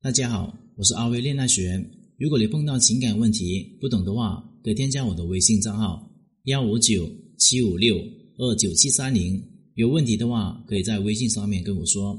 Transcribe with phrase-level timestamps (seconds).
[0.00, 1.90] 大家好，我是阿威恋爱学员。
[2.18, 6.08] 如果你碰到情感问题不懂的话，可以添加我的微信账号
[6.44, 7.96] 幺五九七五六
[8.36, 9.42] 二九七三零。
[9.74, 12.16] 有问题的话，可以在微信上面跟我说。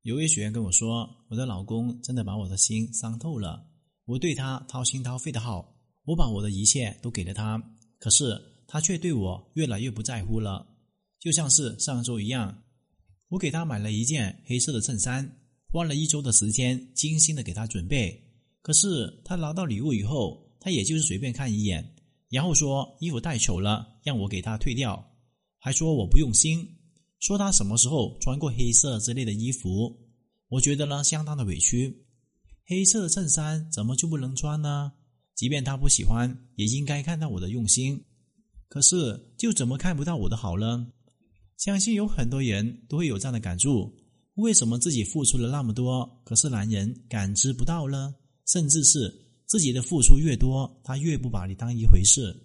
[0.00, 3.62] 有位学员跟我说，我的老公真的把我的心伤透了。
[4.06, 5.76] 我对他掏心掏肺的好，
[6.06, 7.62] 我把我的一切都给了他，
[7.98, 8.34] 可是
[8.66, 10.66] 他却对我越来越不在乎了。
[11.20, 12.62] 就像是上周一样，
[13.28, 15.42] 我给他买了一件黑色的衬衫。
[15.76, 18.18] 花了一周的时间，精心的给他准备。
[18.62, 21.94] 可是他拿到礼物以后，他也就是随便看一眼，
[22.30, 25.06] 然后说衣服太丑了，让我给他退掉，
[25.58, 26.66] 还说我不用心，
[27.20, 29.94] 说他什么时候穿过黑色之类的衣服。
[30.48, 32.06] 我觉得呢，相当的委屈。
[32.64, 34.94] 黑色的衬衫怎么就不能穿呢？
[35.34, 38.02] 即便他不喜欢，也应该看到我的用心。
[38.68, 40.90] 可是就怎么看不到我的好呢？
[41.58, 43.94] 相信有很多人都会有这样的感触。
[44.36, 48.14] 为什么自己付出了那么多，可是男人感知不到呢？
[48.46, 49.12] 甚至是
[49.46, 52.36] 自己的付出越多，他越不把你当一回事。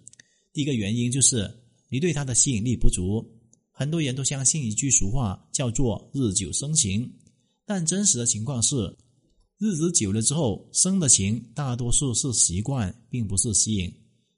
[0.54, 1.48] 第一个原因就是
[1.90, 3.22] 你对他的吸引力不足。
[3.70, 7.10] 很多人都相信一句俗话，叫做“日久生情”，
[7.66, 8.96] 但真实的情况是，
[9.58, 13.92] 日子久了之后，生的情大多数是习惯，并不是吸引。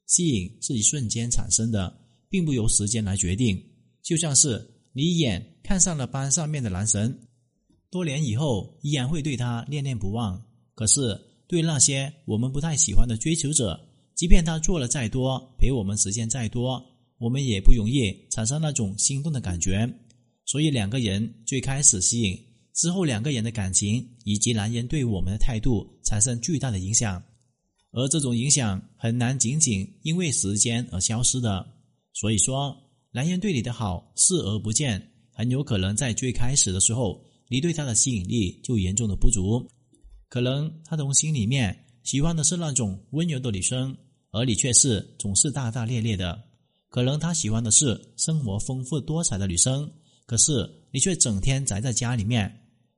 [0.07, 3.61] 吸引是一瞬间产生的，并不由时间来决定。
[4.03, 7.17] 就像是你一眼看上了班上面的男神。
[7.95, 10.43] 多年以后，依然会对他念念不忘。
[10.75, 13.81] 可是，对那些我们不太喜欢的追求者，
[14.17, 16.85] 即便他做了再多，陪我们时间再多，
[17.19, 19.89] 我们也不容易产生那种心动的感觉。
[20.45, 22.37] 所以，两个人最开始吸引，
[22.75, 27.23] 之后两个人的感情以及男人对我们的态度产生巨大的影响。
[27.93, 31.65] 而这种影响很难仅仅因为时间而消失的。
[32.13, 32.77] 所以说，
[33.13, 35.01] 男人对你的好视而不见，
[35.31, 37.25] 很有可能在最开始的时候。
[37.55, 39.65] 你对他的吸引力就严重的不足，
[40.29, 43.97] 可能他从心里面喜欢的是那种温柔的女生，
[44.33, 46.37] 而你却是总是大大咧咧的；
[46.89, 49.89] 可能他喜欢的是生活丰富多彩的女生，
[50.27, 52.53] 可是你却整天宅在家里面。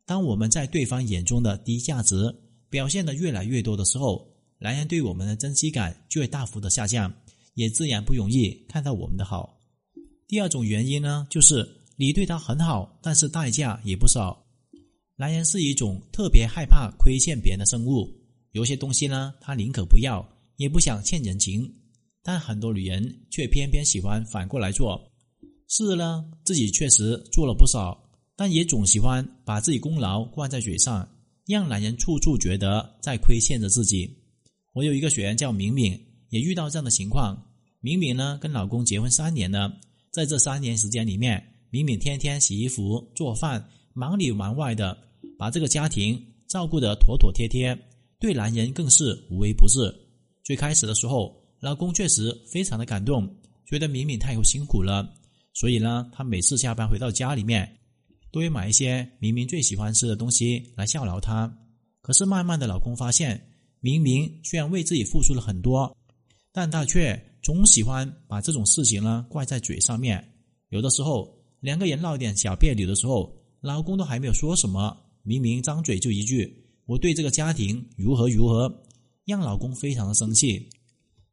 [0.06, 2.34] 当我们在对方眼中的低价值
[2.70, 4.26] 表现的越来越多的时候，
[4.58, 7.14] 男人对我们的珍惜感就会大幅的下降，
[7.56, 9.60] 也自然不容易看到我们的好。
[10.26, 11.82] 第二种原因呢，就是。
[11.98, 14.45] 你对他很好，但是代价也不少。
[15.18, 18.06] 男人是一种特别害怕亏欠别人的生物，
[18.52, 20.22] 有些东西呢，他宁可不要，
[20.56, 21.72] 也不想欠人情。
[22.22, 25.10] 但很多女人却偏偏喜欢反过来做，
[25.68, 27.98] 是呢，自己确实做了不少，
[28.36, 31.08] 但也总喜欢把自己功劳挂在嘴上，
[31.46, 34.18] 让男人处处觉得在亏欠着自己。
[34.74, 35.98] 我有一个学员叫敏敏，
[36.28, 37.42] 也遇到这样的情况。
[37.80, 41.42] 敏敏呢，跟老公结婚三年了，在这三年时间里面。
[41.68, 44.94] 敏敏天天洗衣服、做饭，忙里忙外的，
[45.38, 47.74] 把这个家庭照顾得妥妥帖帖，
[48.20, 49.90] 对男人更是无微不至。
[50.44, 53.26] 最开始的时候，老公确实非常的感动，
[53.64, 55.10] 觉得敏敏太辛苦了，
[55.54, 57.66] 所以呢，他每次下班回到家里面，
[58.30, 61.50] 都会买一些明明最喜欢吃的东西来犒劳她。
[62.02, 63.42] 可是慢慢的，老公发现，
[63.80, 65.96] 明明虽然为自己付出了很多，
[66.52, 70.22] 但他却总喜欢把这种事情呢挂在嘴上面，
[70.68, 71.34] 有的时候。
[71.60, 78.84] 两个人闹点小别扭的时候，老公都还没有说什么，明明张嘴就一句“我对这个家庭如何如何”，
[79.26, 80.68] 让老公非常的生气。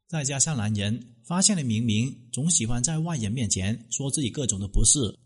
[0.08, 5.16] 再加上男人发现了明明总喜欢在外人面前说自己各种的不是，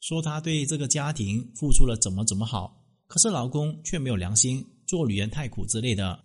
[0.00, 6.24] 说他对这个家庭付出了怎么怎么好，可是老公却没有良心，做女人太苦之类的。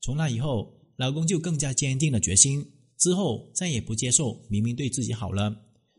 [0.00, 2.64] 从那以后，老公就更加坚定了决心，
[2.98, 5.54] 之后再也不接受明明对自己好了。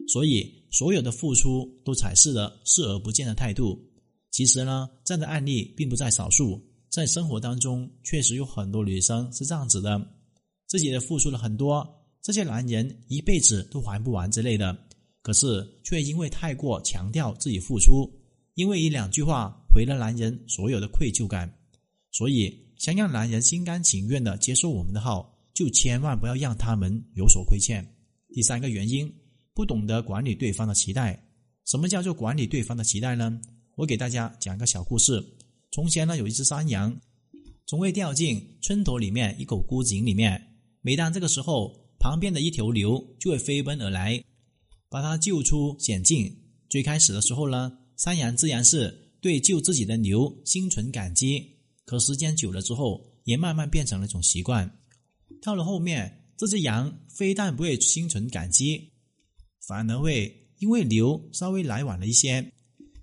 [0.10, 0.63] 所以。
[0.74, 3.80] 所有的付出都采取了视而不见的态度。
[4.32, 10.04] 其实呢，这样的案例并不在少数，在生活当中确实有很多女生是这样子的：
[10.66, 11.88] 自己的付出了很多，
[12.24, 14.76] 这些男人一辈子都还不完之类的，
[15.22, 18.12] 可是却因为太过强调自己付出，
[18.56, 21.48] 因为一两句话毁了男人所有的愧疚感。
[22.12, 27.88] 所以，想让男人心甘情愿的接受我们的好，就千万不要让他们有所亏欠。
[28.34, 29.14] 第三个原因。
[29.54, 31.24] 不懂得管理对方的期待，
[31.66, 33.40] 什么叫做管理对方的期待呢？
[33.76, 35.24] 我给大家讲个小故事。
[35.72, 36.96] 从前呢，有一只山羊，
[37.66, 40.42] 总会掉进村头里面一口枯井里面。
[40.82, 44.24] 每当这个时候，旁边的一头牛就会飞奔而来，
[44.90, 46.36] 把它救出险境。
[46.70, 51.44] 最开始的时候呢，山羊自然是对救自己的牛心存感激。
[51.86, 54.80] 可时间久了之后，也慢慢变成了一种习惯。
[55.42, 58.93] 到了后面，这只羊非但不会心存感激。
[59.68, 62.52] 反而会因为牛稍微来晚了一些，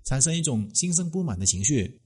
[0.05, 1.99] 产生一种心生不满的情绪。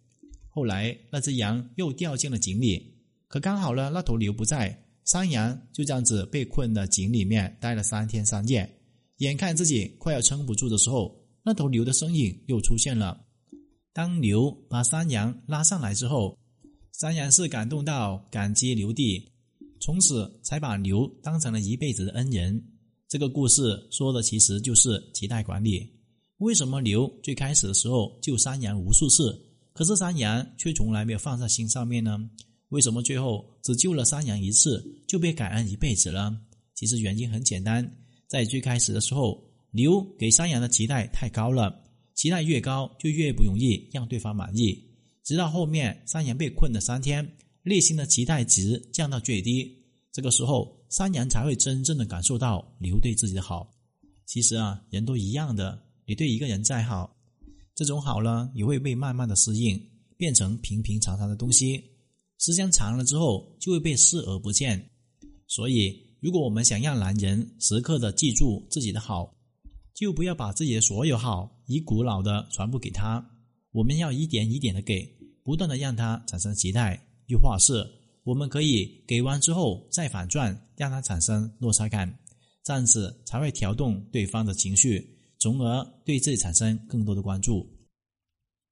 [0.50, 2.96] 后来那只羊又掉进了井里，
[3.28, 8.70] 可刚好呢，那头牛不在，山羊就这样子被困在井里面待了三天三夜。
[9.18, 13.26] 眼看自己快要撑不住的时候，那头牛的身影又出现了。
[13.94, 16.38] 当牛把山羊拉上来之后，
[16.94, 19.32] 山羊是感动到感激流涕，
[19.80, 22.62] 从此才把牛当成了一辈子的恩人。
[23.08, 25.88] 这个故事说的其实就是脐带管理。
[26.40, 29.40] 为什么牛最开始的时候救山羊无数次，
[29.74, 32.20] 可是山羊却从来没有放在心上面呢？
[32.70, 36.36] 为什么最后只救了山羊一次就被感恩一辈子了？
[36.74, 37.90] 其实原因很简单，
[38.28, 39.42] 在最开始的时候，
[39.72, 41.84] 牛给山羊的期待太高了，
[42.16, 44.84] 期待越高就越不容易让对方满意。
[45.24, 47.26] 直到后面山羊被困了三天，
[47.64, 49.74] 内心的期待值降到最低，
[50.12, 53.70] 这个时候山羊才会真正的感受到牛对自己的好。
[54.26, 55.78] 其实啊，人都一样的。
[56.06, 57.14] 你对一个人再好，
[57.76, 59.78] 这种好呢，也会被慢慢的适应，
[60.16, 61.84] 变成平平常常的东西。
[62.38, 64.90] 时间长了之后，就会被视而不见。
[65.48, 69.36] 所以，如果我们想让男人时刻的记住自己的好，
[69.94, 73.22] 就不要把自己的所有好一股脑的全部给他。
[73.74, 75.06] 我们要一点一点的给，
[75.44, 77.06] 不断的让他产生期待。
[77.28, 77.86] 又或是，
[78.26, 82.14] 我们可以给完之后再反转，让他产生落差感，
[82.64, 85.08] 这样子才会调动对方的情绪。
[85.38, 87.66] 从而对自己产生更多的关注。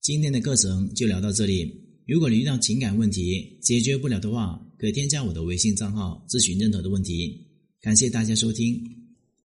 [0.01, 1.71] 今天的课程就聊到这里。
[2.07, 7.47] 如果你遇到情感问题解决不了的话，可添加我的微信账号咨询任何的问题。
[7.79, 9.02] 感谢大家收听。